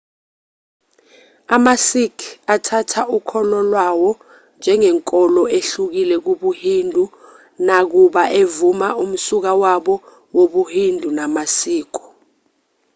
[1.55, 2.21] amasikh
[2.55, 4.11] athatha ukholo lwawo
[4.59, 7.03] njengenkolo ehlukile kubuhindu
[7.65, 9.95] nakuba evuma umsuka wabo
[10.35, 12.03] wobuhindu namasiko